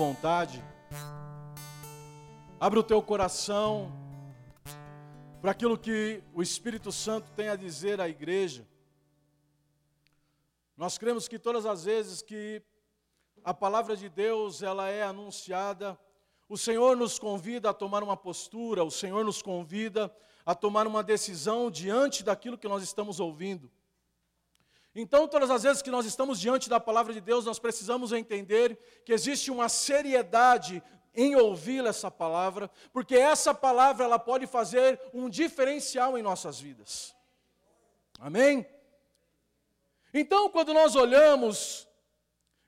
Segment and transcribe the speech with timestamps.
[0.00, 0.64] vontade.
[2.58, 3.92] Abra o teu coração
[5.42, 8.66] para aquilo que o Espírito Santo tem a dizer à igreja.
[10.74, 12.62] Nós cremos que todas as vezes que
[13.44, 15.98] a palavra de Deus ela é anunciada,
[16.48, 20.10] o Senhor nos convida a tomar uma postura, o Senhor nos convida
[20.46, 23.70] a tomar uma decisão diante daquilo que nós estamos ouvindo.
[24.94, 28.76] Então, todas as vezes que nós estamos diante da palavra de Deus, nós precisamos entender
[29.04, 30.82] que existe uma seriedade
[31.14, 37.14] em ouvir essa palavra, porque essa palavra ela pode fazer um diferencial em nossas vidas.
[38.18, 38.66] Amém?
[40.12, 41.88] Então, quando nós olhamos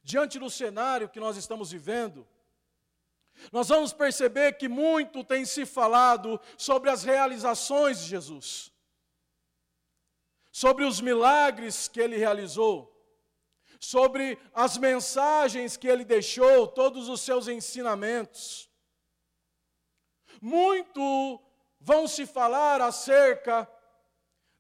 [0.03, 2.27] diante do cenário que nós estamos vivendo,
[3.51, 8.72] nós vamos perceber que muito tem se falado sobre as realizações de Jesus
[10.53, 12.93] sobre os milagres que ele realizou,
[13.81, 18.71] sobre as mensagens que ele deixou, todos os seus ensinamentos.
[20.41, 21.43] Muito
[21.81, 23.69] vão se falar acerca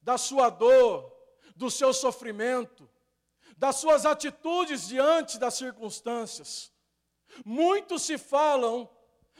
[0.00, 1.12] da sua dor,
[1.54, 2.90] do seu sofrimento,
[3.56, 6.72] das suas atitudes diante das circunstâncias.
[7.44, 8.90] Muito se falam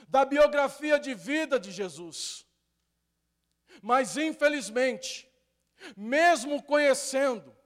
[0.07, 2.47] da biografia de vida de Jesus.
[3.81, 5.32] Mas, infelizmente,
[5.97, 7.57] mesmo conhecendo,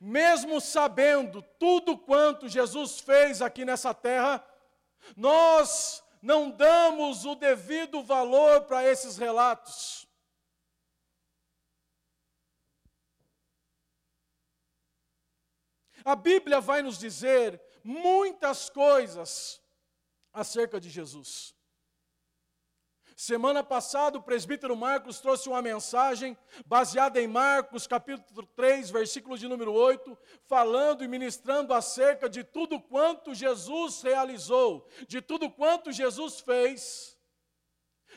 [0.00, 4.44] mesmo sabendo tudo quanto Jesus fez aqui nessa terra,
[5.16, 10.06] nós não damos o devido valor para esses relatos.
[16.04, 19.60] A Bíblia vai nos dizer muitas coisas
[20.32, 21.55] acerca de Jesus.
[23.18, 26.36] Semana passada, o presbítero Marcos trouxe uma mensagem
[26.66, 32.78] baseada em Marcos, capítulo 3, versículo de número 8, falando e ministrando acerca de tudo
[32.78, 37.16] quanto Jesus realizou, de tudo quanto Jesus fez.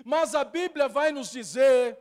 [0.04, 1.98] Mas a Bíblia vai nos dizer,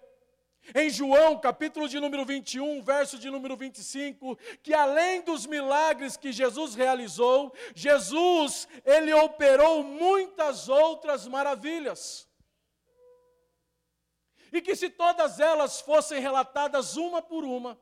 [0.74, 6.32] em João, capítulo de número 21, verso de número 25, que além dos milagres que
[6.32, 12.27] Jesus realizou, Jesus, ele operou muitas outras maravilhas
[14.52, 17.78] e que se todas elas fossem relatadas uma por uma,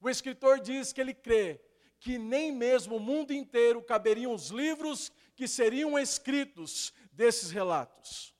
[0.00, 1.60] o escritor diz que ele crê
[1.98, 8.34] que nem mesmo o mundo inteiro caberiam os livros que seriam escritos desses relatos.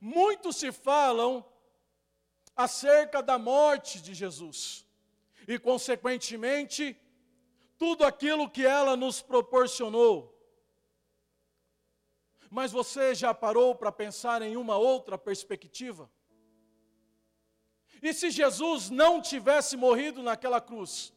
[0.00, 1.44] Muitos se falam
[2.54, 4.86] acerca da morte de Jesus
[5.46, 6.96] e, consequentemente,
[7.78, 10.37] tudo aquilo que ela nos proporcionou.
[12.50, 16.10] Mas você já parou para pensar em uma outra perspectiva?
[18.02, 21.12] E se Jesus não tivesse morrido naquela cruz,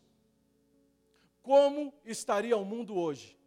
[1.41, 3.37] como estaria o mundo hoje?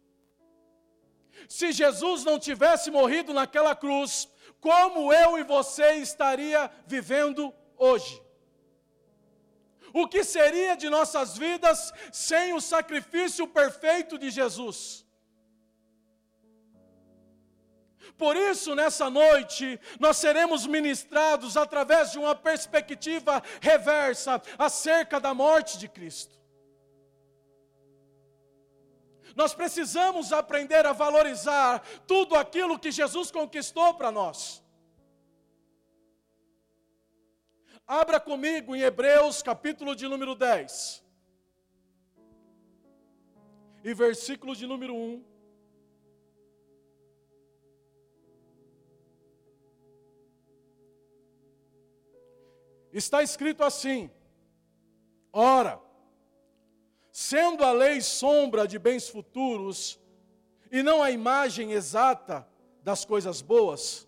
[1.49, 4.29] Se Jesus não tivesse morrido naquela cruz,
[4.59, 8.21] como eu e você estaria vivendo hoje?
[9.93, 15.04] O que seria de nossas vidas sem o sacrifício perfeito de Jesus?
[18.17, 25.77] Por isso, nessa noite, nós seremos ministrados através de uma perspectiva reversa acerca da morte
[25.77, 26.35] de Cristo.
[29.35, 34.63] Nós precisamos aprender a valorizar tudo aquilo que Jesus conquistou para nós.
[37.85, 41.03] Abra comigo em Hebreus, capítulo de número 10.
[43.83, 45.34] E versículo de número 1.
[52.95, 54.09] Está escrito assim:
[55.33, 55.81] Ora,
[57.11, 59.99] sendo a lei sombra de bens futuros,
[60.71, 62.47] e não a imagem exata
[62.81, 64.07] das coisas boas,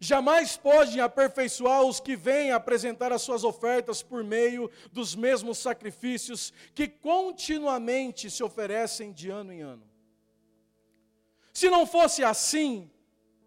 [0.00, 6.54] jamais podem aperfeiçoar os que vêm apresentar as suas ofertas por meio dos mesmos sacrifícios
[6.74, 9.86] que continuamente se oferecem de ano em ano.
[11.52, 12.90] Se não fosse assim,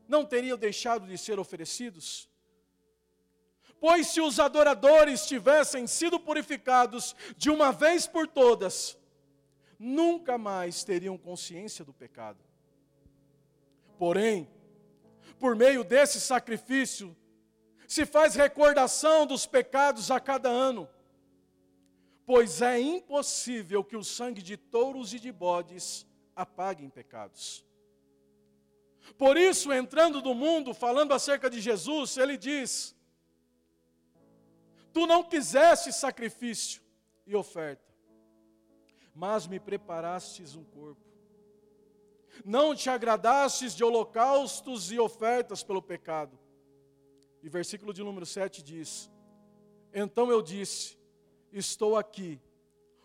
[0.07, 2.30] não teriam deixado de ser oferecidos?
[3.79, 8.97] Pois se os adoradores tivessem sido purificados de uma vez por todas,
[9.77, 12.44] nunca mais teriam consciência do pecado.
[13.97, 14.50] Porém,
[15.39, 17.15] por meio desse sacrifício,
[17.88, 20.89] se faz recordação dos pecados a cada ano,
[22.25, 27.65] pois é impossível que o sangue de touros e de bodes apaguem pecados.
[29.18, 32.94] Por isso, entrando do mundo, falando acerca de Jesus, ele diz:
[34.97, 36.81] Tu não quiseste sacrifício
[37.23, 37.85] e oferta,
[39.13, 41.05] mas me preparastes um corpo.
[42.44, 46.35] não te agradastes de holocaustos e ofertas pelo pecado.
[47.44, 49.07] E versículo de número 7 diz:
[49.94, 50.97] Então eu disse:
[51.51, 52.41] Estou aqui,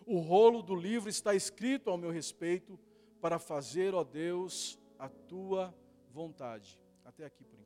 [0.06, 2.80] o rolo do livro está escrito ao meu respeito,
[3.20, 5.74] para fazer, ó Deus, a tua
[6.08, 6.80] vontade.
[7.04, 7.62] Até aqui por.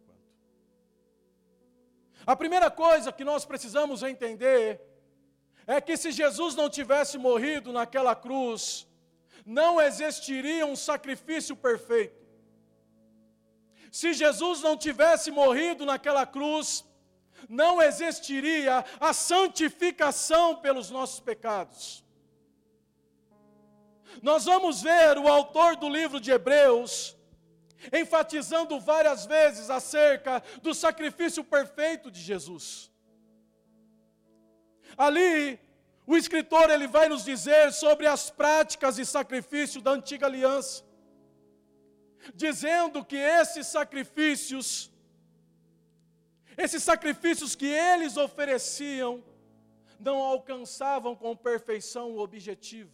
[2.26, 4.80] A primeira coisa que nós precisamos entender
[5.66, 8.86] é que se Jesus não tivesse morrido naquela cruz,
[9.44, 12.26] não existiria um sacrifício perfeito.
[13.92, 16.84] Se Jesus não tivesse morrido naquela cruz,
[17.48, 22.04] não existiria a santificação pelos nossos pecados.
[24.20, 27.15] Nós vamos ver o autor do livro de Hebreus
[27.92, 32.90] enfatizando várias vezes acerca do sacrifício perfeito de Jesus.
[34.96, 35.58] Ali,
[36.06, 40.84] o escritor ele vai nos dizer sobre as práticas e sacrifício da antiga aliança,
[42.34, 44.90] dizendo que esses sacrifícios,
[46.56, 49.22] esses sacrifícios que eles ofereciam,
[49.98, 52.92] não alcançavam com perfeição o objetivo.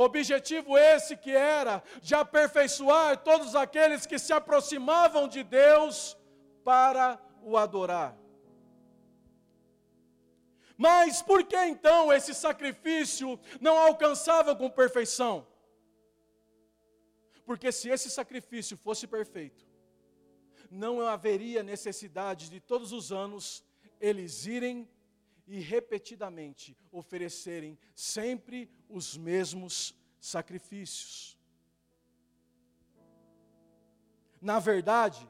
[0.00, 6.16] Objetivo esse que era de aperfeiçoar todos aqueles que se aproximavam de Deus
[6.62, 8.16] para o adorar.
[10.76, 15.44] Mas por que então esse sacrifício não alcançava com perfeição?
[17.44, 19.66] Porque se esse sacrifício fosse perfeito,
[20.70, 23.64] não haveria necessidade de todos os anos
[24.00, 24.88] eles irem
[25.48, 31.36] e repetidamente oferecerem sempre os mesmos sacrifícios.
[34.40, 35.28] Na verdade,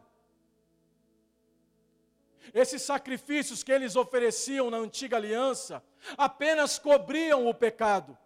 [2.54, 5.82] esses sacrifícios que eles ofereciam na antiga aliança
[6.16, 8.16] apenas cobriam o pecado.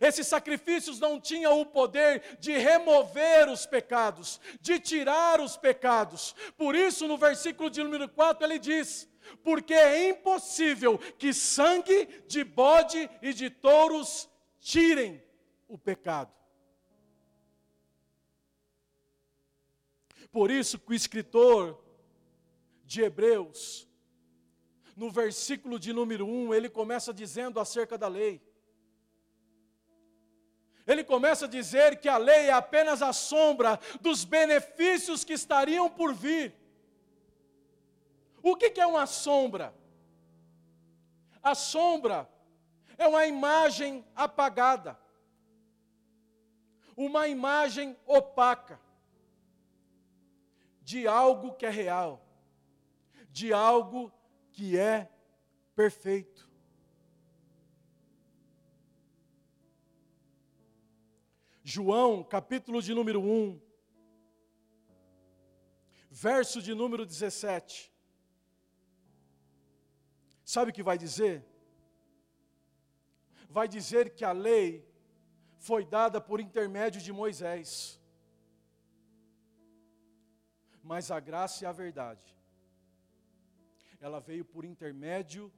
[0.00, 6.34] Esses sacrifícios não tinham o poder de remover os pecados, de tirar os pecados.
[6.56, 9.08] Por isso, no versículo de número 4, ele diz:
[9.44, 14.28] porque é impossível que sangue de bode e de touros
[14.66, 15.22] tirem
[15.68, 16.34] o pecado.
[20.32, 21.80] Por isso que o escritor
[22.84, 23.88] de Hebreus,
[24.96, 28.42] no versículo de número 1, ele começa dizendo acerca da lei.
[30.84, 35.88] Ele começa a dizer que a lei é apenas a sombra dos benefícios que estariam
[35.88, 36.52] por vir.
[38.42, 39.72] O que, é uma sombra?
[41.40, 42.28] A sombra
[42.98, 44.98] é uma imagem apagada,
[46.96, 48.80] uma imagem opaca
[50.82, 52.24] de algo que é real,
[53.30, 54.12] de algo
[54.52, 55.10] que é
[55.74, 56.48] perfeito.
[61.62, 63.60] João, capítulo de número 1,
[66.08, 67.92] verso de número 17.
[70.44, 71.44] Sabe o que vai dizer?
[73.48, 74.86] Vai dizer que a lei
[75.58, 78.00] foi dada por intermédio de Moisés.
[80.82, 82.36] Mas a graça e a verdade,
[84.00, 85.52] ela veio por intermédio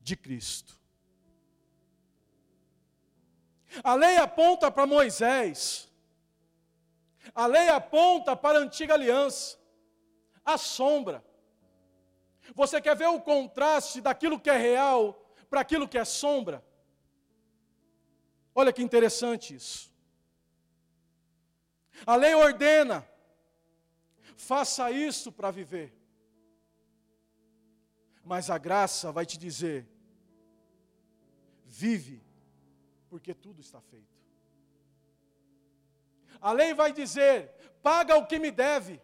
[0.00, 0.78] de Cristo.
[3.82, 5.90] A lei aponta para Moisés,
[7.34, 9.58] a lei aponta para a antiga aliança,
[10.44, 11.24] a sombra.
[12.54, 15.14] Você quer ver o contraste daquilo que é real
[15.50, 16.64] para aquilo que é sombra?
[18.58, 19.92] Olha que interessante isso.
[22.06, 23.06] A lei ordena,
[24.34, 25.94] faça isso para viver.
[28.24, 29.86] Mas a graça vai te dizer,
[31.66, 32.24] vive,
[33.10, 34.16] porque tudo está feito.
[36.40, 37.50] A lei vai dizer,
[37.82, 39.02] paga o que me deve.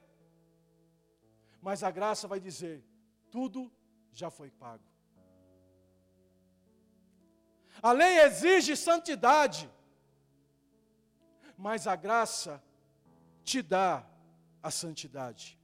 [1.60, 2.82] Mas a graça vai dizer,
[3.30, 3.70] tudo
[4.12, 4.91] já foi pago.
[7.80, 9.70] A lei exige santidade,
[11.56, 12.62] mas a graça
[13.44, 14.04] te dá
[14.62, 15.58] a santidade.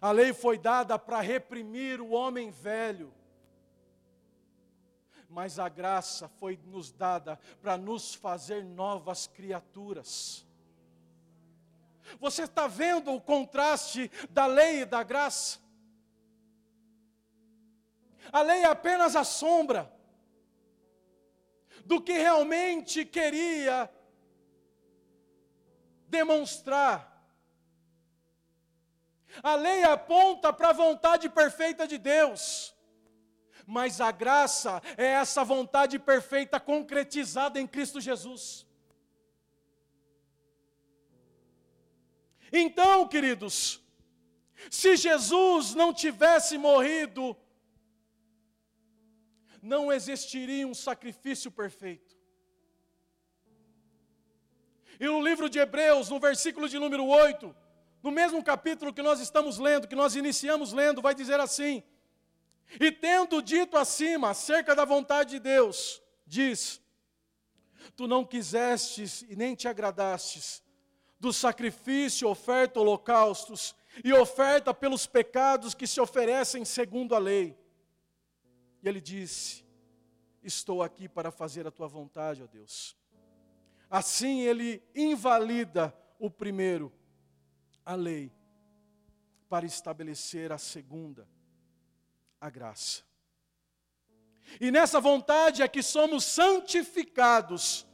[0.00, 3.12] A lei foi dada para reprimir o homem velho,
[5.28, 10.46] mas a graça foi nos dada para nos fazer novas criaturas.
[12.18, 15.58] Você está vendo o contraste da lei e da graça?
[18.32, 19.92] A lei é apenas a sombra
[21.84, 23.90] do que realmente queria
[26.08, 27.06] demonstrar.
[29.42, 32.74] A lei aponta para a vontade perfeita de Deus,
[33.66, 38.66] mas a graça é essa vontade perfeita concretizada em Cristo Jesus.
[42.50, 43.82] Então, queridos,
[44.70, 47.36] se Jesus não tivesse morrido
[49.62, 52.16] não existiria um sacrifício perfeito.
[55.00, 57.54] E no livro de Hebreus, no versículo de número 8,
[58.02, 61.82] no mesmo capítulo que nós estamos lendo, que nós iniciamos lendo, vai dizer assim:
[62.80, 66.80] E tendo dito acima acerca da vontade de Deus, diz:
[67.96, 70.62] Tu não quisestes e nem te agradastes
[71.20, 73.74] do sacrifício, oferta, holocaustos
[74.04, 77.56] e oferta pelos pecados que se oferecem segundo a lei.
[78.82, 79.64] E ele disse:
[80.42, 82.96] Estou aqui para fazer a tua vontade, ó Deus.
[83.90, 86.92] Assim ele invalida o primeiro,
[87.84, 88.32] a lei,
[89.48, 91.26] para estabelecer a segunda,
[92.40, 93.02] a graça.
[94.60, 97.86] E nessa vontade é que somos santificados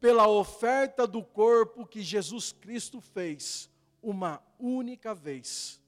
[0.00, 3.70] pela oferta do corpo que Jesus Cristo fez
[4.02, 5.81] uma única vez.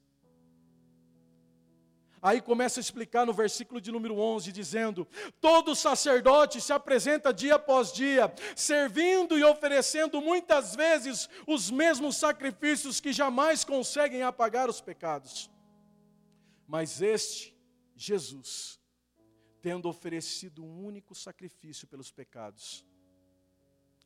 [2.25, 5.07] Aí começa a explicar no versículo de número 11, dizendo:
[5.43, 12.99] Todo sacerdote se apresenta dia após dia, servindo e oferecendo muitas vezes os mesmos sacrifícios
[12.99, 15.51] que jamais conseguem apagar os pecados.
[16.67, 17.55] Mas este,
[17.95, 18.81] Jesus,
[19.61, 22.87] tendo oferecido um único sacrifício pelos pecados,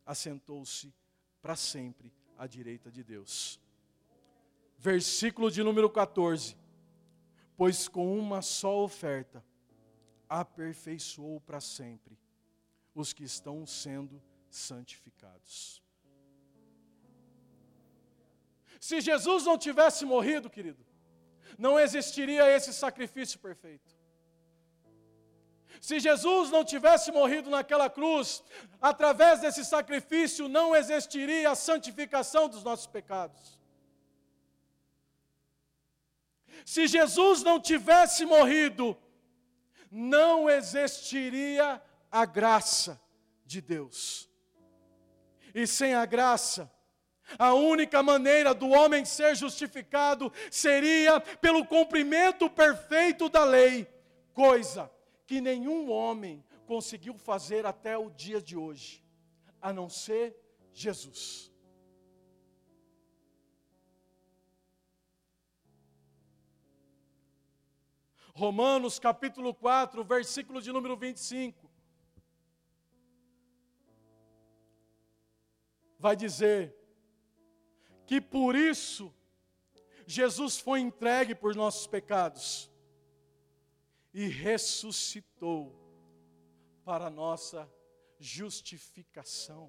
[0.04, 0.92] assentou-se
[1.40, 3.60] para sempre à direita de Deus.
[4.76, 6.56] Versículo de número 14.
[7.58, 9.44] Pois com uma só oferta
[10.28, 12.16] aperfeiçoou para sempre
[12.94, 15.82] os que estão sendo santificados.
[18.80, 20.86] Se Jesus não tivesse morrido, querido,
[21.58, 23.92] não existiria esse sacrifício perfeito.
[25.80, 28.44] Se Jesus não tivesse morrido naquela cruz,
[28.80, 33.57] através desse sacrifício não existiria a santificação dos nossos pecados.
[36.68, 38.94] Se Jesus não tivesse morrido,
[39.90, 41.82] não existiria
[42.12, 43.00] a graça
[43.46, 44.28] de Deus.
[45.54, 46.70] E sem a graça,
[47.38, 53.88] a única maneira do homem ser justificado seria pelo cumprimento perfeito da lei,
[54.34, 54.90] coisa
[55.26, 59.02] que nenhum homem conseguiu fazer até o dia de hoje,
[59.58, 60.36] a não ser
[60.74, 61.50] Jesus.
[68.38, 71.68] Romanos capítulo 4, versículo de número 25.
[75.98, 76.72] Vai dizer
[78.06, 79.12] que por isso
[80.06, 82.70] Jesus foi entregue por nossos pecados
[84.14, 85.74] e ressuscitou
[86.84, 87.68] para nossa
[88.20, 89.68] justificação.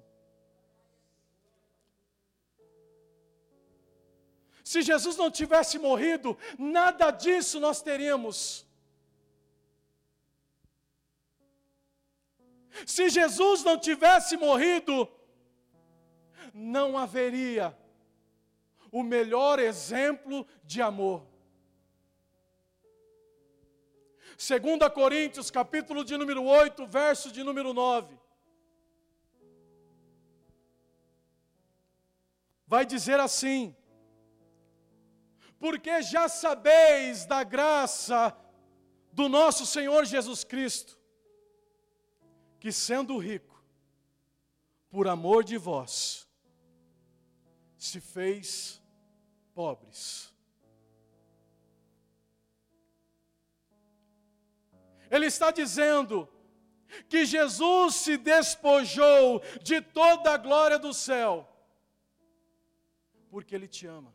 [4.70, 8.64] Se Jesus não tivesse morrido, nada disso nós teríamos.
[12.86, 15.08] Se Jesus não tivesse morrido,
[16.54, 17.76] não haveria
[18.92, 21.26] o melhor exemplo de amor.
[24.36, 28.16] 2 Coríntios, capítulo de número 8, verso de número 9.
[32.68, 33.74] Vai dizer assim:
[35.60, 38.36] Porque já sabeis da graça
[39.12, 40.98] do nosso Senhor Jesus Cristo,
[42.58, 43.62] que sendo rico,
[44.90, 46.26] por amor de vós,
[47.78, 48.82] se fez
[49.54, 50.30] pobres
[55.10, 56.28] Ele está dizendo
[57.08, 61.48] que Jesus se despojou de toda a glória do céu,
[63.28, 64.14] porque Ele te ama.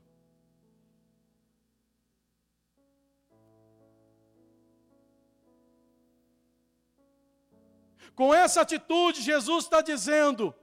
[8.15, 10.55] Com essa atitude, Jesus está dizendo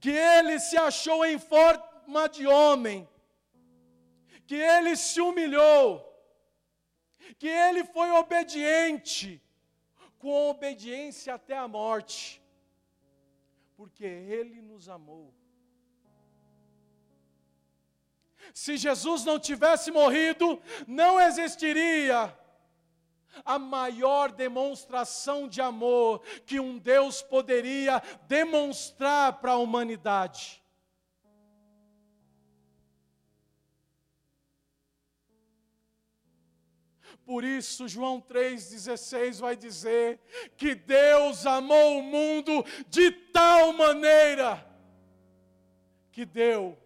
[0.00, 3.08] que ele se achou em forma de homem,
[4.46, 6.04] que ele se humilhou,
[7.38, 9.42] que ele foi obediente,
[10.18, 12.42] com obediência até a morte,
[13.76, 15.32] porque ele nos amou.
[18.52, 22.36] Se Jesus não tivesse morrido, não existiria
[23.44, 30.62] a maior demonstração de amor que um Deus poderia demonstrar para a humanidade.
[37.28, 40.18] Por isso, João 3,16 vai dizer
[40.56, 44.66] que Deus amou o mundo de tal maneira
[46.10, 46.78] que deu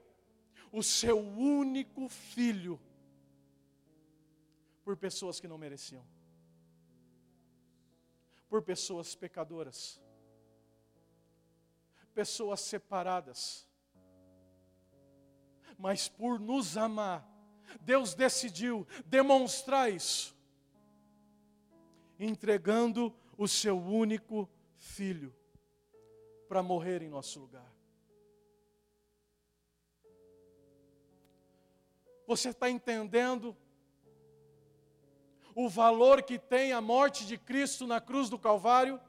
[0.73, 2.81] o seu único filho
[4.83, 6.05] por pessoas que não mereciam,
[8.53, 9.99] por pessoas pecadoras,
[12.13, 13.67] pessoas separadas,
[15.79, 17.27] mas por nos amar,
[17.81, 20.37] Deus decidiu demonstrar isso,
[22.19, 25.35] entregando o seu único filho
[26.47, 27.75] para morrer em nosso lugar.
[32.27, 33.57] Você está entendendo
[35.55, 39.01] o valor que tem a morte de Cristo na cruz do Calvário?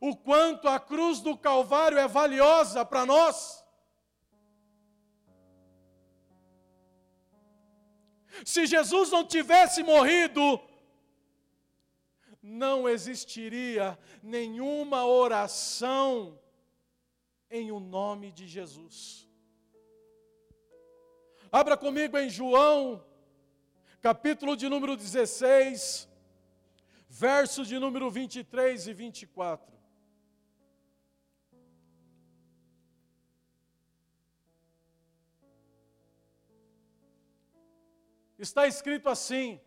[0.00, 3.64] O quanto a cruz do Calvário é valiosa para nós?
[8.44, 10.60] Se Jesus não tivesse morrido,
[12.42, 16.38] não existiria nenhuma oração
[17.50, 19.28] em o nome de Jesus.
[21.52, 23.04] Abra comigo em João,
[24.00, 26.08] capítulo de número 16,
[27.08, 29.70] versos de número 23 e 24.
[38.38, 39.60] Está escrito assim: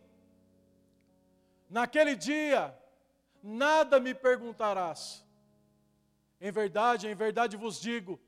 [1.70, 2.76] Naquele dia,
[3.40, 5.24] nada me perguntarás.
[6.40, 8.20] Em verdade, em verdade vos digo,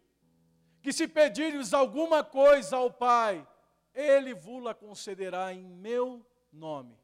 [0.81, 3.47] que se pedires alguma coisa ao Pai,
[3.97, 6.97] Ele vos-la concederá em meu nome.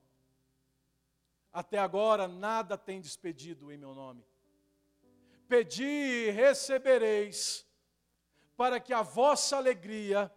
[1.52, 4.24] Até agora nada tem despedido em meu nome.
[5.48, 7.66] Pedi e recebereis,
[8.56, 10.30] para que a vossa alegria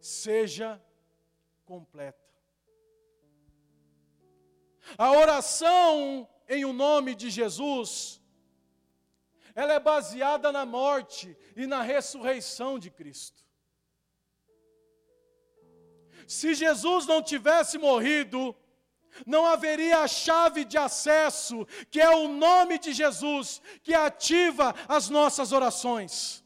[0.00, 0.82] seja
[1.64, 2.20] completa.
[4.98, 8.20] A oração em o nome de Jesus
[9.54, 13.41] ela é baseada na morte e na ressurreição de Cristo.
[16.26, 18.54] Se Jesus não tivesse morrido,
[19.26, 25.08] não haveria a chave de acesso, que é o nome de Jesus, que ativa as
[25.08, 26.42] nossas orações.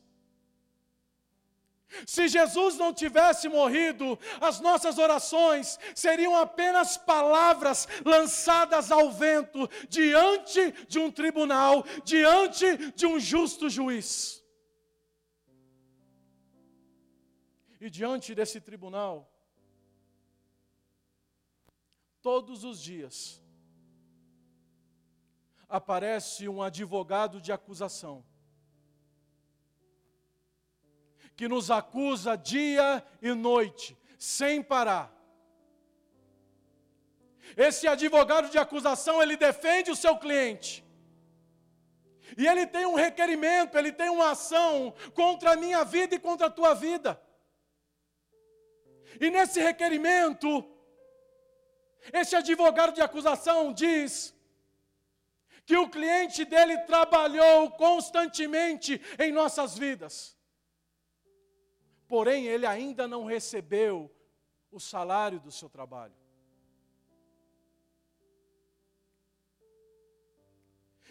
[2.04, 10.72] Se Jesus não tivesse morrido, as nossas orações seriam apenas palavras lançadas ao vento diante
[10.88, 14.44] de um tribunal, diante de um justo juiz.
[17.80, 19.30] E diante desse tribunal,
[22.26, 23.40] todos os dias,
[25.68, 28.24] aparece um advogado de acusação
[31.36, 35.14] que nos acusa dia e noite, sem parar.
[37.56, 40.84] Esse advogado de acusação, ele defende o seu cliente.
[42.36, 46.48] E ele tem um requerimento, ele tem uma ação contra a minha vida e contra
[46.48, 47.22] a tua vida.
[49.20, 50.75] E nesse requerimento,
[52.12, 54.34] esse advogado de acusação diz
[55.64, 60.36] que o cliente dele trabalhou constantemente em nossas vidas
[62.08, 64.10] porém ele ainda não recebeu
[64.70, 66.14] o salário do seu trabalho.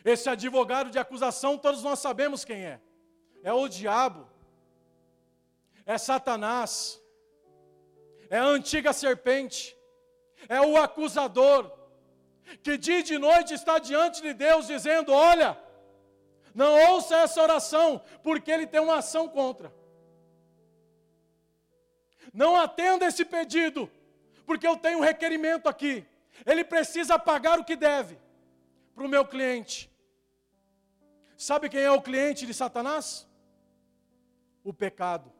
[0.04, 2.80] Esse advogado de acusação, todos nós sabemos quem é.
[3.44, 4.28] É o diabo,
[5.86, 7.02] é Satanás,
[8.30, 9.75] é a antiga serpente,
[10.48, 11.72] é o acusador,
[12.64, 15.58] que dia e de noite está diante de Deus dizendo: Olha,
[16.54, 19.72] não ouça essa oração, porque ele tem uma ação contra
[22.36, 23.90] não atenda esse pedido,
[24.46, 26.06] porque eu tenho um requerimento aqui.
[26.46, 28.20] Ele precisa pagar o que deve
[28.94, 29.90] para o meu cliente.
[31.38, 33.26] Sabe quem é o cliente de Satanás?
[34.66, 35.32] O pecado.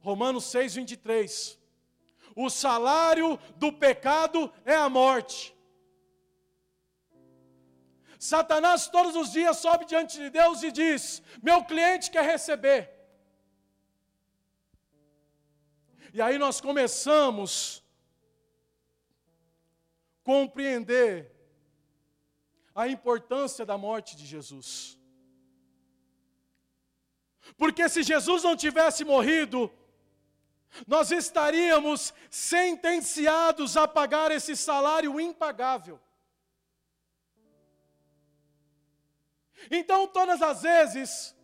[0.00, 1.59] Romanos 6, 23.
[2.44, 5.54] O salário do pecado é a morte.
[8.18, 12.80] Satanás todos os dias sobe diante de Deus e diz: Meu cliente quer receber.
[16.14, 17.84] E aí nós começamos
[20.20, 21.12] a compreender
[22.74, 24.98] a importância da morte de Jesus.
[27.58, 29.70] Porque se Jesus não tivesse morrido,
[30.86, 36.00] nós estaríamos sentenciados a pagar esse salário impagável.
[39.70, 41.36] Então, todas as vezes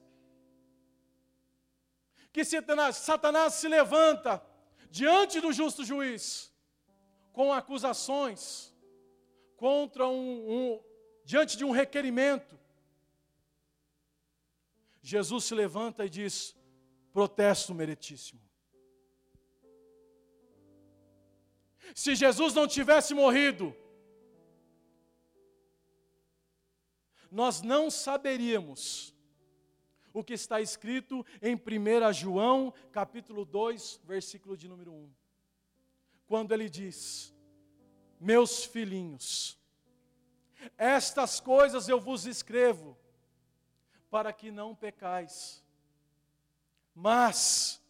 [2.33, 4.45] que Satanás se levanta
[4.91, 6.53] diante do justo juiz,
[7.33, 8.75] com acusações,
[9.57, 10.85] contra um, um
[11.25, 12.59] diante de um requerimento.
[15.03, 16.55] Jesus se levanta e diz:
[17.13, 18.46] protesto meritíssimo.
[21.95, 23.75] Se Jesus não tivesse morrido,
[27.31, 29.15] nós não saberíamos
[30.13, 35.13] o que está escrito em 1 João, capítulo 2, versículo de número 1.
[36.27, 37.35] Quando ele diz:
[38.19, 39.59] Meus filhinhos,
[40.79, 42.97] estas coisas eu vos escrevo,
[44.11, 45.63] para que não pecais.
[46.95, 47.83] Mas,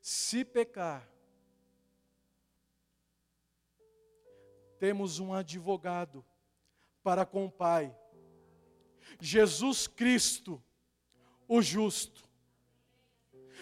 [0.00, 1.06] se pecar,
[4.78, 6.24] temos um advogado
[7.02, 7.94] para com o Pai,
[9.20, 10.62] Jesus Cristo,
[11.46, 12.28] o justo.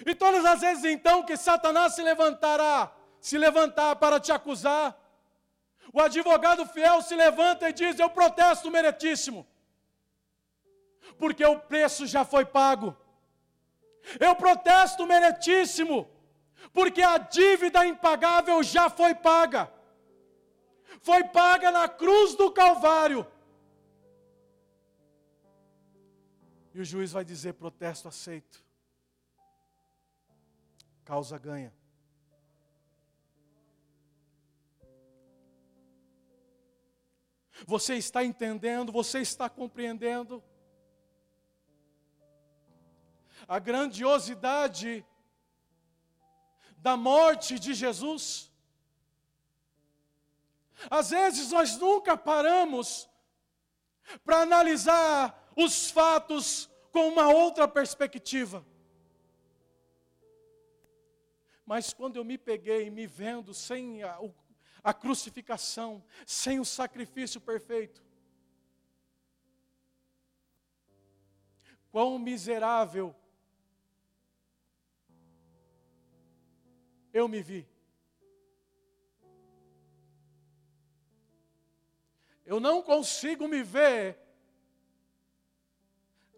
[0.05, 4.99] E todas as vezes então que Satanás se levantará, se levantar para te acusar,
[5.93, 9.47] o advogado fiel se levanta e diz: Eu protesto meritíssimo,
[11.19, 12.95] porque o preço já foi pago.
[14.21, 16.09] Eu protesto meritíssimo,
[16.73, 19.73] porque a dívida impagável já foi paga.
[21.01, 23.27] Foi paga na cruz do Calvário.
[26.75, 28.65] E o juiz vai dizer: protesto aceito.
[31.05, 31.73] Causa ganha.
[37.67, 40.43] Você está entendendo, você está compreendendo
[43.49, 45.05] a grandiosidade
[46.79, 48.53] da morte de Jesus?
[50.91, 53.09] Às vezes nós nunca paramos
[54.25, 58.65] para analisar os fatos com uma outra perspectiva.
[61.65, 64.19] Mas quando eu me peguei me vendo sem a,
[64.85, 68.05] a crucificação, sem o sacrifício perfeito,
[71.91, 73.17] quão miserável
[77.13, 77.67] eu me vi.
[82.47, 84.17] Eu não consigo me ver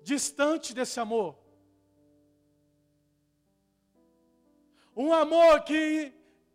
[0.02, 1.36] distante desse amor.
[4.96, 6.12] Um amor que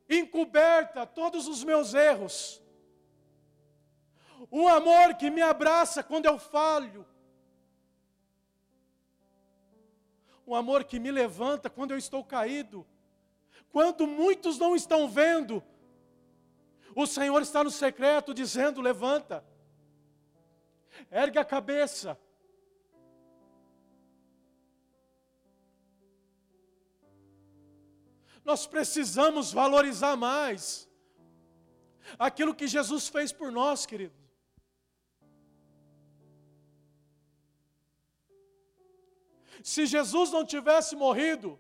[0.09, 2.61] encoberta todos os meus erros.
[4.51, 7.05] Um amor que me abraça quando eu falho.
[10.45, 12.85] Um amor que me levanta quando eu estou caído.
[13.71, 15.63] Quando muitos não estão vendo,
[16.95, 19.43] o Senhor está no secreto dizendo: levanta,
[21.11, 22.17] ergue a cabeça,
[28.43, 30.89] Nós precisamos valorizar mais
[32.19, 34.13] aquilo que Jesus fez por nós, querido.
[39.63, 41.57] Se Jesus não tivesse morrido,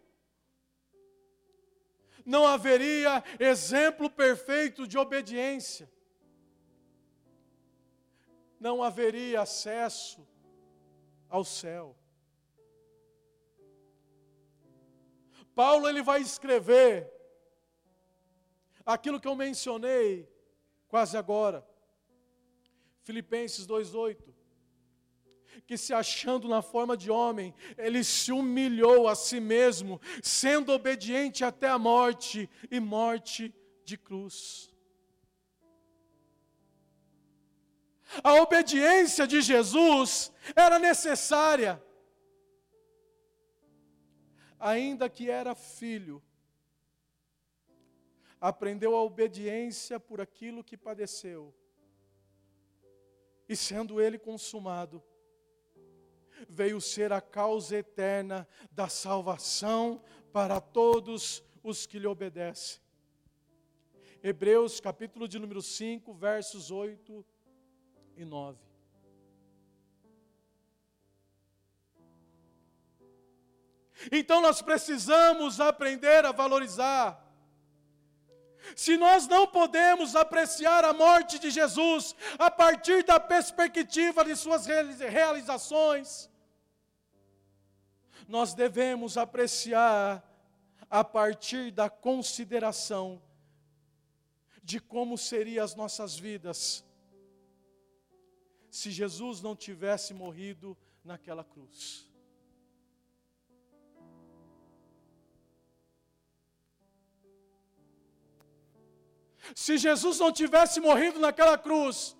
[2.25, 5.91] não haveria exemplo perfeito de obediência,
[8.59, 10.25] não haveria acesso
[11.29, 11.97] ao céu.
[15.53, 17.11] Paulo ele vai escrever
[18.85, 20.27] aquilo que eu mencionei
[20.87, 21.67] quase agora.
[23.03, 24.32] Filipenses 2:8.
[25.65, 31.43] Que se achando na forma de homem, ele se humilhou a si mesmo, sendo obediente
[31.43, 33.53] até a morte e morte
[33.85, 34.71] de cruz.
[38.23, 41.81] A obediência de Jesus era necessária
[44.63, 46.23] ainda que era filho,
[48.39, 51.53] aprendeu a obediência por aquilo que padeceu,
[53.49, 55.03] e sendo ele consumado,
[56.49, 60.01] veio ser a causa eterna da salvação
[60.31, 62.81] para todos os que lhe obedecem.
[64.21, 67.25] Hebreus capítulo de número 5, versos 8
[68.15, 68.57] e 9.
[74.11, 77.21] Então nós precisamos aprender a valorizar.
[78.75, 84.65] Se nós não podemos apreciar a morte de Jesus a partir da perspectiva de suas
[84.65, 86.29] realizações,
[88.27, 90.23] nós devemos apreciar
[90.89, 93.21] a partir da consideração
[94.63, 96.83] de como seriam as nossas vidas
[98.69, 102.09] se Jesus não tivesse morrido naquela cruz.
[109.53, 112.15] Se Jesus não tivesse morrido naquela cruz,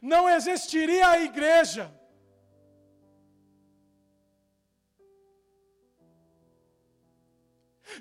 [0.00, 1.97] não existiria a igreja.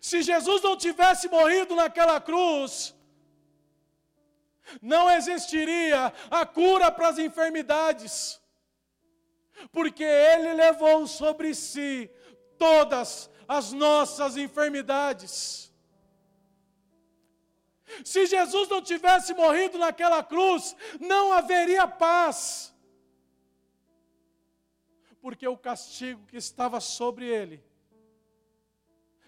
[0.02, 2.96] Se Jesus não tivesse morrido naquela cruz,
[4.82, 8.40] não existiria a cura para as enfermidades,
[9.72, 12.10] porque Ele levou sobre si
[12.58, 15.68] todas as nossas enfermidades.
[18.04, 22.76] Se Jesus não tivesse morrido naquela cruz, não haveria paz,
[25.22, 27.67] porque o castigo que estava sobre ele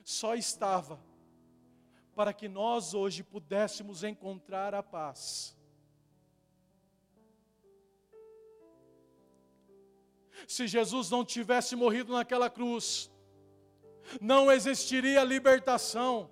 [0.09, 0.99] só estava
[2.15, 5.55] para que nós hoje pudéssemos encontrar a paz.
[10.47, 13.11] Se Jesus não tivesse morrido naquela cruz,
[14.19, 16.31] não existiria libertação.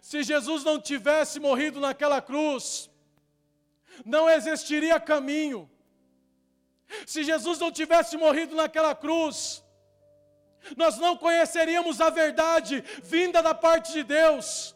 [0.00, 2.90] Se Jesus não tivesse morrido naquela cruz,
[4.06, 5.70] não existiria caminho.
[7.06, 9.63] Se Jesus não tivesse morrido naquela cruz,
[10.76, 14.74] nós não conheceríamos a verdade vinda da parte de Deus.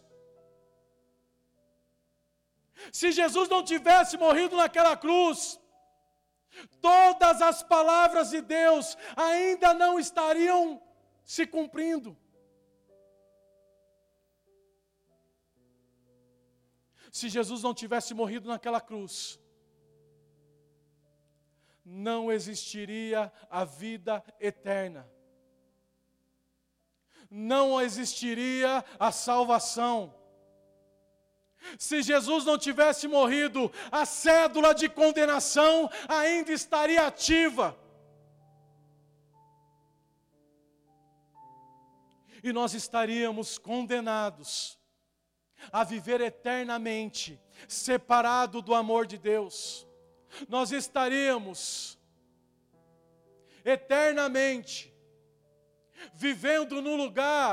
[2.93, 5.61] Se Jesus não tivesse morrido naquela cruz,
[6.81, 10.81] todas as palavras de Deus ainda não estariam
[11.25, 12.17] se cumprindo.
[17.11, 19.41] Se Jesus não tivesse morrido naquela cruz,
[21.85, 25.18] não existiria a vida eterna
[27.31, 30.15] não existiria a salvação.
[31.79, 37.79] Se Jesus não tivesse morrido, a cédula de condenação ainda estaria ativa.
[42.43, 44.79] E nós estaríamos condenados
[45.73, 49.87] a viver eternamente, separado do amor de Deus.
[50.49, 51.99] Nós estaríamos
[53.65, 54.95] eternamente
[56.15, 57.53] vivendo no lugar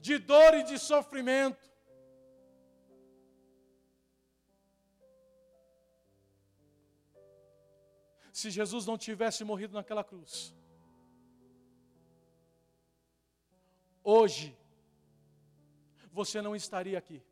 [0.00, 1.70] de dor e de sofrimento.
[8.32, 10.54] Se Jesus não tivesse morrido naquela cruz,
[14.02, 14.56] hoje
[16.10, 17.22] você não estaria aqui.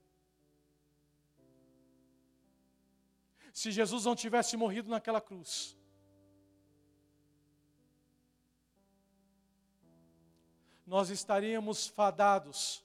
[3.53, 5.77] Se Jesus não tivesse morrido naquela cruz,
[10.91, 12.85] nós estaríamos fadados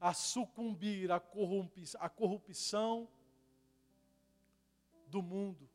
[0.00, 1.20] a sucumbir à
[2.10, 3.08] corrupção
[5.06, 5.70] do mundo,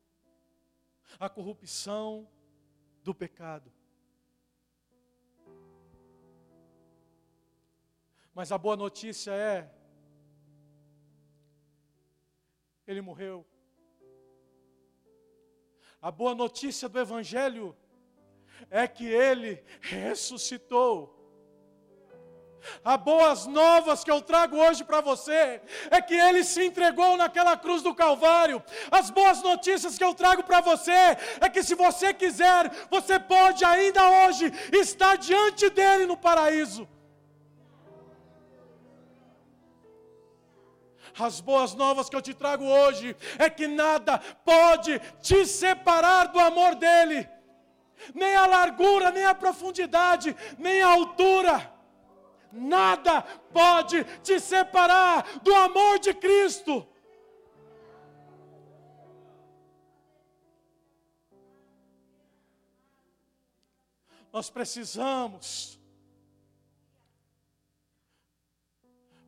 [1.18, 2.28] à corrupção
[3.02, 3.72] do pecado.
[8.34, 9.74] Mas a boa notícia é:
[12.86, 13.46] ele morreu.
[16.02, 17.74] A boa notícia do Evangelho
[18.70, 21.16] é que ele ressuscitou.
[22.84, 27.56] As boas novas que eu trago hoje para você é que ele se entregou naquela
[27.56, 28.62] cruz do Calvário.
[28.90, 33.64] As boas notícias que eu trago para você é que se você quiser, você pode
[33.64, 36.88] ainda hoje estar diante dele no paraíso.
[41.18, 46.38] As boas novas que eu te trago hoje é que nada pode te separar do
[46.38, 47.26] amor dele
[48.14, 51.72] nem a largura, nem a profundidade, nem a altura.
[52.52, 56.86] Nada pode te separar do amor de Cristo.
[64.32, 65.78] Nós precisamos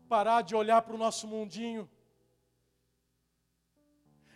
[0.09, 1.89] parar de olhar para o nosso mundinho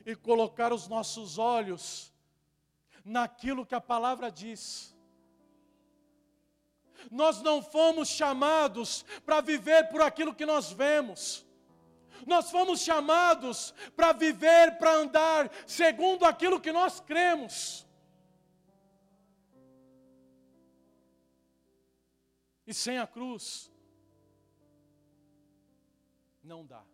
[0.05, 2.12] e colocar os nossos olhos
[3.05, 4.95] naquilo que a palavra diz.
[7.11, 11.45] Nós não fomos chamados para viver por aquilo que nós vemos.
[12.27, 17.87] Nós fomos chamados para viver, para andar segundo aquilo que nós cremos.
[22.65, 23.71] E sem a cruz,
[26.43, 26.92] não dá.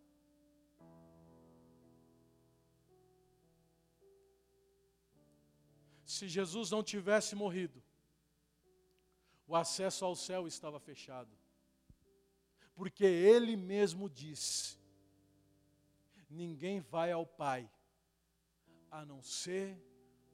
[6.19, 7.81] Se Jesus não tivesse morrido,
[9.47, 11.31] o acesso ao céu estava fechado.
[12.75, 14.77] Porque ele mesmo disse:
[16.29, 17.71] Ninguém vai ao Pai
[18.91, 19.81] a não ser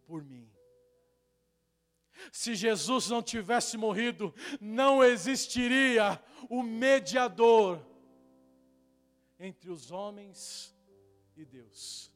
[0.07, 0.51] por mim.
[2.31, 6.19] Se Jesus não tivesse morrido, não existiria
[6.49, 7.85] o mediador
[9.37, 10.75] entre os homens
[11.35, 12.14] e Deus.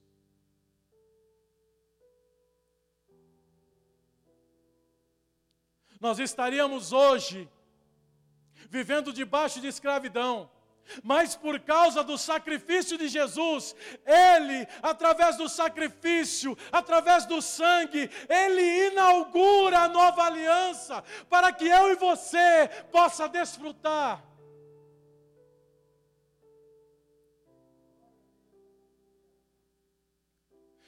[6.00, 7.50] Nós estaríamos hoje
[8.70, 10.50] vivendo debaixo de escravidão.
[11.04, 18.88] Mas por causa do sacrifício de Jesus, Ele, através do sacrifício, através do sangue, Ele
[18.88, 24.26] inaugura a nova aliança, para que eu e você possa desfrutar.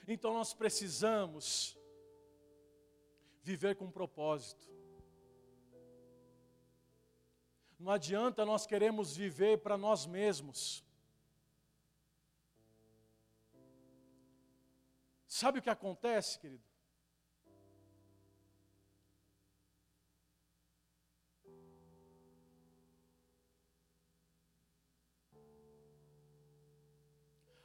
[0.08, 1.78] Então nós precisamos
[3.44, 4.71] viver com propósito.
[7.82, 10.86] Não adianta nós queremos viver para nós mesmos.
[15.28, 16.64] Sabe o que acontece, querido?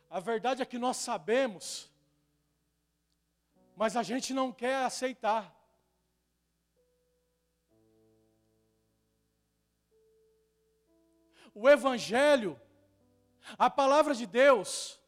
[0.08, 1.92] A verdade é que nós sabemos,
[3.76, 5.55] mas a gente não quer aceitar.
[11.58, 12.60] O Evangelho,
[13.56, 15.00] a palavra de Deus,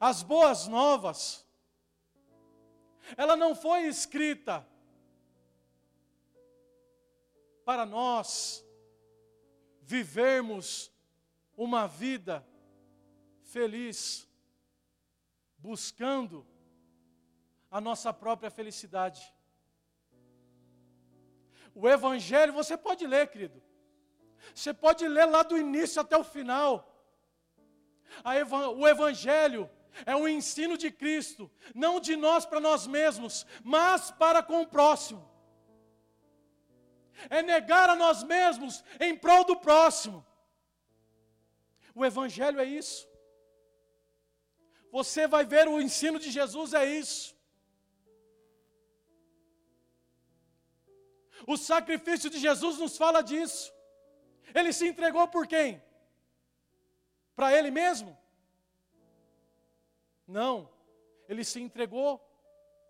[0.00, 1.46] as boas novas,
[3.14, 4.66] ela não foi escrita
[7.62, 8.64] para nós
[9.82, 10.90] vivermos
[11.54, 12.42] uma vida
[13.42, 14.26] feliz,
[15.58, 16.46] buscando
[17.70, 19.30] a nossa própria felicidade.
[21.74, 23.65] O Evangelho, você pode ler, querido.
[24.54, 26.72] Você pode ler lá do início até o final.
[28.76, 29.70] o Evangelho
[30.04, 34.66] é o ensino de Cristo, não de nós para nós mesmos, mas para com o
[34.66, 35.24] próximo.
[37.30, 40.24] É negar a nós mesmos em prol do próximo.
[41.94, 43.08] O Evangelho é isso.
[44.90, 47.34] Você vai ver o ensino de Jesus é isso.
[51.46, 53.75] O sacrifício de Jesus nos fala disso.
[54.58, 55.82] Ele se entregou por quem?
[57.36, 58.16] Para ele mesmo?
[60.26, 60.54] Não,
[61.28, 62.10] ele se entregou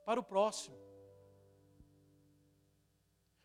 [0.05, 0.79] para o próximo.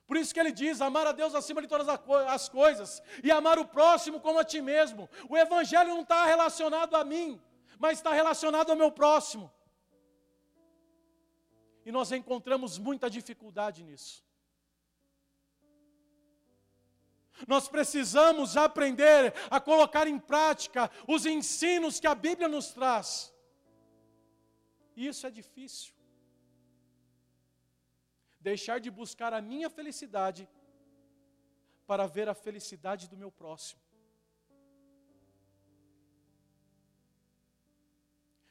[0.05, 1.89] Por isso que ele diz: amar a Deus acima de todas
[2.36, 5.10] as coisas e amar o próximo como a ti mesmo.
[5.27, 7.41] O Evangelho não está relacionado a mim,
[7.79, 9.51] mas está relacionado ao meu próximo.
[11.84, 14.23] E nós encontramos muita dificuldade nisso.
[17.47, 23.34] Nós precisamos aprender a colocar em prática os ensinos que a Bíblia nos traz.
[24.95, 25.93] E isso é difícil.
[28.39, 30.49] Deixar de buscar a minha felicidade
[31.86, 33.82] para ver a felicidade do meu próximo.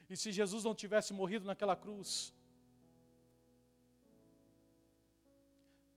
[0.09, 2.35] E se Jesus não tivesse morrido naquela cruz,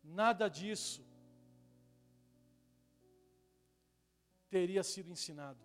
[0.04, 1.04] nada disso
[4.54, 5.62] teria sido ensinado.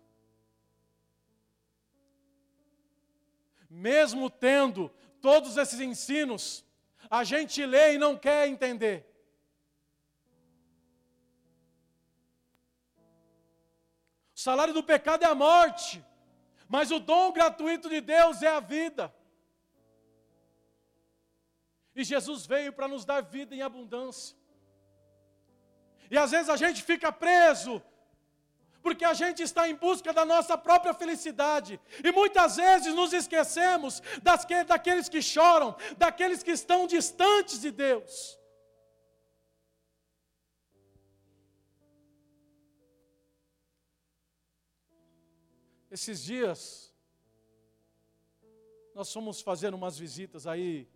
[3.69, 4.89] Mesmo tendo
[5.21, 6.65] todos esses ensinos,
[7.07, 8.97] a gente lê e não quer entender.
[14.35, 16.03] O salário do pecado é a morte,
[16.67, 19.13] mas o dom gratuito de Deus é a vida.
[21.93, 24.35] E Jesus veio para nos dar vida em abundância.
[26.09, 27.79] E às vezes a gente fica preso
[28.81, 31.79] porque a gente está em busca da nossa própria felicidade.
[32.03, 37.71] E muitas vezes nos esquecemos das que, daqueles que choram, daqueles que estão distantes de
[37.71, 38.39] Deus.
[45.91, 46.93] Esses dias,
[48.93, 50.87] nós fomos fazer umas visitas aí,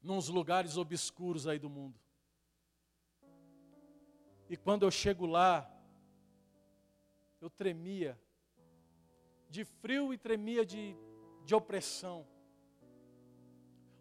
[0.00, 1.98] nos lugares obscuros aí do mundo.
[4.52, 5.72] E quando eu chego lá,
[7.40, 8.20] eu tremia,
[9.48, 10.96] de frio e tremia de,
[11.44, 12.26] de opressão.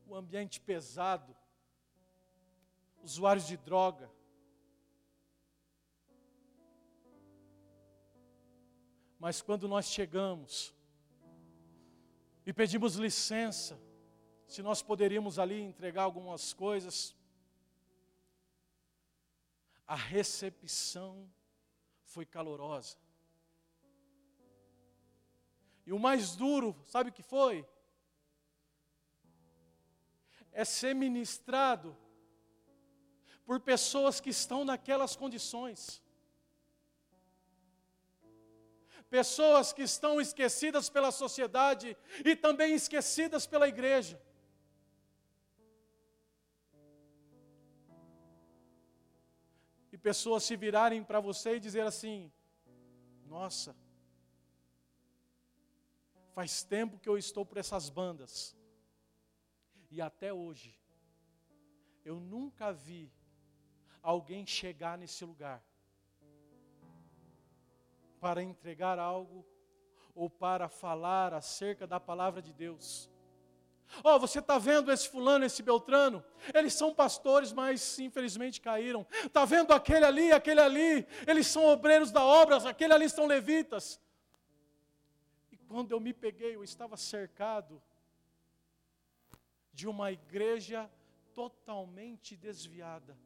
[0.08, 1.38] O ambiente pesado,
[3.04, 4.10] usuários de droga.
[9.20, 10.74] Mas quando nós chegamos
[12.44, 13.80] e pedimos licença,
[14.48, 17.16] se nós poderíamos ali entregar algumas coisas,
[19.90, 21.28] a recepção
[22.04, 22.96] foi calorosa.
[25.84, 27.68] E o mais duro, sabe o que foi?
[30.52, 31.98] É ser ministrado
[33.44, 36.04] por pessoas que estão naquelas condições.
[39.10, 44.22] Pessoas que estão esquecidas pela sociedade e também esquecidas pela igreja.
[50.00, 52.32] Pessoas se virarem para você e dizer assim:
[53.26, 53.76] Nossa,
[56.34, 58.56] faz tempo que eu estou por essas bandas,
[59.92, 60.80] e até hoje,
[62.04, 63.12] eu nunca vi
[64.02, 65.64] alguém chegar nesse lugar
[68.20, 69.46] para entregar algo
[70.14, 73.10] ou para falar acerca da palavra de Deus.
[74.04, 76.24] Oh, você está vendo esse fulano, esse Beltrano?
[76.54, 79.06] Eles são pastores, mas infelizmente caíram.
[79.26, 81.08] Está vendo aquele ali, aquele ali?
[81.28, 84.00] Eles são obreiros da obra, aquele ali são levitas.
[85.52, 87.82] E quando eu me peguei, eu estava cercado
[89.74, 90.90] de uma igreja
[91.34, 93.18] totalmente desviada.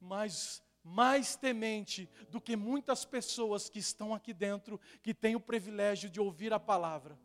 [0.00, 6.08] Mas mais temente do que muitas pessoas que estão aqui dentro, que têm o privilégio
[6.08, 7.18] de ouvir a palavra.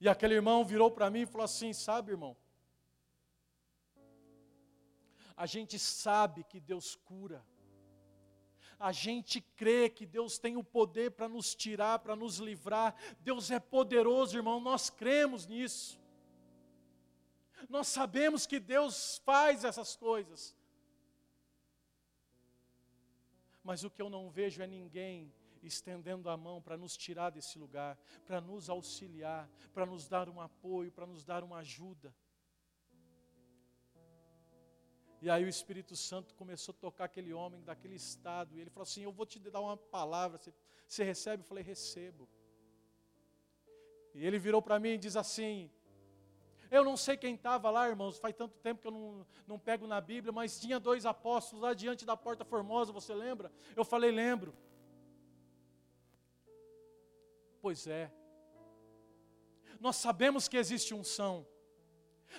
[0.00, 2.36] E aquele irmão virou para mim e falou assim: Sabe, irmão,
[5.36, 7.44] a gente sabe que Deus cura,
[8.78, 13.50] a gente crê que Deus tem o poder para nos tirar, para nos livrar, Deus
[13.50, 15.98] é poderoso, irmão, nós cremos nisso.
[17.68, 20.54] Nós sabemos que Deus faz essas coisas.
[23.64, 25.32] Mas o que eu não vejo é ninguém
[25.66, 30.40] estendendo a mão para nos tirar desse lugar, para nos auxiliar, para nos dar um
[30.40, 32.14] apoio, para nos dar uma ajuda.
[35.20, 38.84] E aí o Espírito Santo começou a tocar aquele homem daquele estado, e ele falou
[38.84, 40.52] assim: Eu vou te dar uma palavra, você,
[40.86, 41.42] você recebe?
[41.42, 42.28] Eu falei: Recebo.
[44.14, 45.70] E ele virou para mim e diz assim:
[46.70, 49.86] eu não sei quem estava lá, irmãos, faz tanto tempo que eu não, não pego
[49.86, 53.52] na Bíblia, mas tinha dois apóstolos lá diante da porta formosa, você lembra?
[53.74, 54.54] Eu falei, lembro.
[57.66, 58.08] Pois é.
[59.80, 61.44] Nós sabemos que existe unção.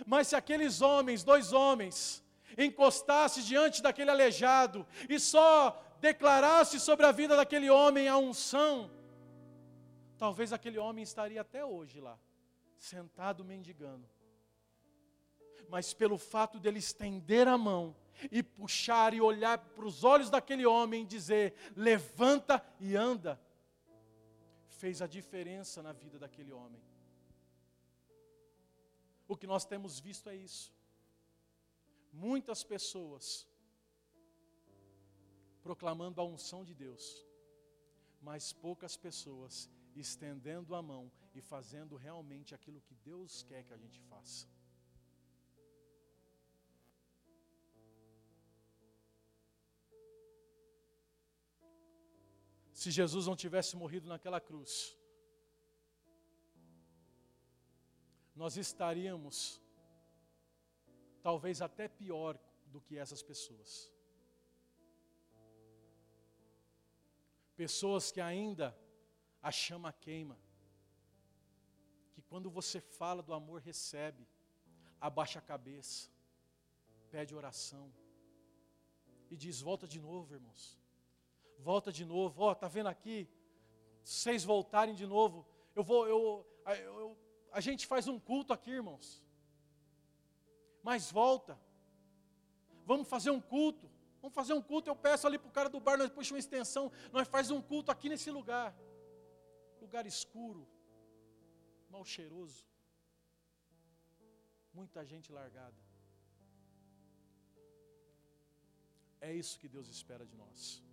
[0.05, 2.23] Mas se aqueles homens, dois homens,
[2.57, 8.89] encostassem diante daquele aleijado e só declarasse sobre a vida daquele homem a unção,
[10.17, 12.17] talvez aquele homem estaria até hoje lá,
[12.77, 14.07] sentado mendigando
[15.69, 17.93] mas pelo fato dele estender a mão
[18.31, 23.37] e puxar e olhar para os olhos daquele homem e dizer: levanta e anda,
[24.81, 26.81] fez a diferença na vida daquele homem.
[29.27, 30.73] O que nós temos visto é isso.
[32.13, 33.23] Muitas pessoas
[35.61, 37.03] proclamando a unção de Deus,
[38.21, 43.81] mas poucas pessoas estendendo a mão e fazendo realmente aquilo que Deus quer que a
[43.83, 44.47] gente faça.
[52.79, 54.95] Se Jesus não tivesse morrido naquela cruz,
[58.35, 59.59] nós estaríamos
[61.23, 63.91] talvez até pior do que essas pessoas.
[67.55, 68.77] Pessoas que ainda
[69.41, 70.37] a chama queima,
[72.13, 74.27] que quando você fala do amor recebe,
[75.01, 76.11] abaixa a cabeça,
[77.09, 77.91] pede oração
[79.31, 80.77] e diz: volta de novo, irmãos
[81.57, 82.43] volta de novo.
[82.43, 83.29] Ó, oh, tá vendo aqui?
[84.03, 85.45] Vocês voltarem de novo.
[85.75, 87.17] Eu vou, eu, eu,
[87.51, 89.23] a gente faz um culto aqui, irmãos.
[90.81, 91.59] Mas volta.
[92.85, 93.89] Vamos fazer um culto.
[94.21, 94.89] Vamos fazer um culto.
[94.89, 96.91] Eu peço ali para o cara do bar, nós puxamos uma extensão.
[97.11, 98.75] Nós faz um culto aqui nesse lugar.
[99.81, 100.67] Lugar escuro,
[101.89, 102.65] mal cheiroso.
[104.73, 105.75] Muita gente largada.
[109.19, 110.86] É isso que Deus espera de nós.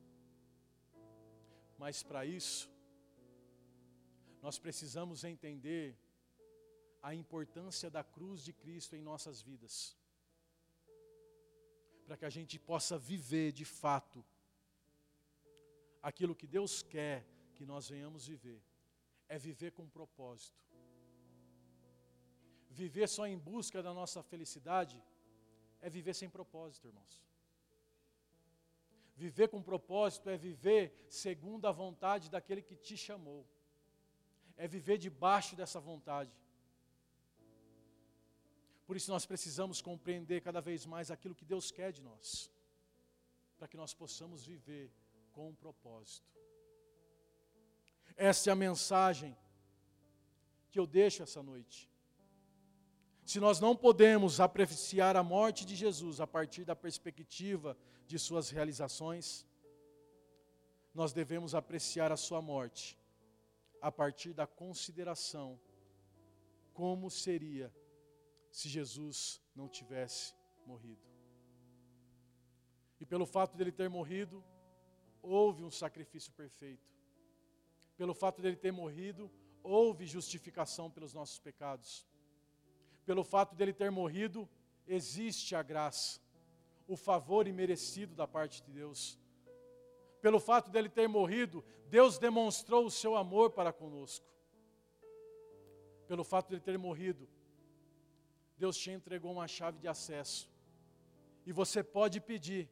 [1.79, 2.71] Mas para isso,
[4.41, 5.99] nós precisamos entender
[7.03, 9.97] a importância da cruz de Cristo em nossas vidas.
[12.07, 14.25] Para que a gente possa viver de fato
[16.03, 18.63] aquilo que Deus quer que nós venhamos viver,
[19.29, 20.63] é viver com propósito.
[22.69, 25.03] Viver só em busca da nossa felicidade
[25.81, 27.23] é viver sem propósito, irmãos.
[29.17, 33.47] Viver com propósito é viver segundo a vontade daquele que te chamou.
[34.57, 36.33] É viver debaixo dessa vontade.
[38.87, 42.51] Por isso nós precisamos compreender cada vez mais aquilo que Deus quer de nós,
[43.57, 44.93] para que nós possamos viver
[45.33, 46.29] com um propósito.
[48.17, 49.37] Essa é a mensagem
[50.71, 51.89] que eu deixo essa noite.
[53.25, 58.51] Se nós não podemos apreciar a morte de Jesus a partir da perspectiva de suas
[58.51, 59.47] realizações,
[60.95, 62.99] nós devemos apreciar a sua morte
[63.81, 65.59] a partir da consideração
[66.75, 67.75] como seria
[68.51, 70.35] se Jesus não tivesse
[70.67, 71.03] morrido.
[73.01, 74.45] E pelo fato dele ter morrido,
[75.23, 76.93] houve um sacrifício perfeito.
[77.97, 79.31] Pelo fato dele ter morrido,
[79.63, 82.07] houve justificação pelos nossos pecados.
[83.05, 84.49] Pelo fato dele ter morrido,
[84.87, 86.21] existe a graça,
[86.87, 89.19] o favor imerecido da parte de Deus.
[90.21, 94.27] Pelo fato dele ter morrido, Deus demonstrou o seu amor para conosco.
[96.07, 97.29] Pelo fato dele ter morrido,
[98.57, 100.51] Deus te entregou uma chave de acesso.
[101.45, 102.71] E você pode pedir,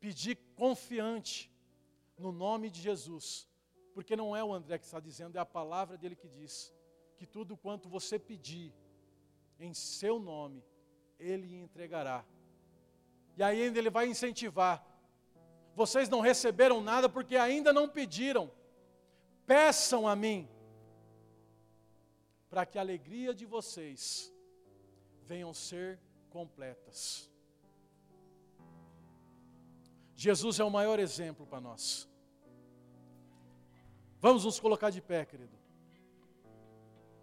[0.00, 1.50] pedir confiante,
[2.20, 3.48] no nome de Jesus,
[3.94, 6.72] porque não é o André que está dizendo, é a palavra dele que diz
[7.16, 8.74] que tudo quanto você pedir
[9.60, 10.64] em seu nome,
[11.18, 12.24] ele entregará.
[13.36, 14.84] E ainda ele vai incentivar.
[15.74, 18.50] Vocês não receberam nada porque ainda não pediram.
[19.46, 20.48] Peçam a mim,
[22.48, 24.32] para que a alegria de vocês
[25.26, 26.00] venham ser
[26.30, 27.30] completas.
[30.16, 32.08] Jesus é o maior exemplo para nós.
[34.20, 35.59] Vamos nos colocar de pé, querido.